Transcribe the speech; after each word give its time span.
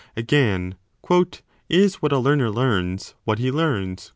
Again, 0.17 0.77
Is 1.69 2.01
what 2.01 2.11
a 2.11 2.17
learner 2.17 2.49
learns 2.49 3.13
what 3.23 3.37
he 3.37 3.51
learns 3.51 4.09